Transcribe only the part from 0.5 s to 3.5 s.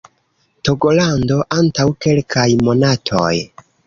Togolando antaŭ kelkaj monatoj